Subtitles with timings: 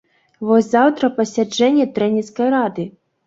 [0.51, 2.89] Вось заўтра пасяджэнне трэнерскай рады.